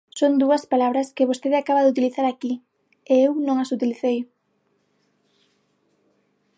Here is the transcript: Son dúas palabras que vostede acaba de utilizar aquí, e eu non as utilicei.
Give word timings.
Son 0.19 0.33
dúas 0.43 0.63
palabras 0.73 1.07
que 1.15 1.29
vostede 1.29 1.57
acaba 1.59 1.83
de 1.83 1.91
utilizar 1.93 2.25
aquí, 2.27 2.53
e 3.11 3.13
eu 3.25 3.31
non 3.47 3.57
as 3.63 3.73
utilicei. 3.77 4.17